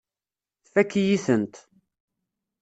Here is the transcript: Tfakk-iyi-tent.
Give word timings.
Tfakk-iyi-tent. 0.65 1.55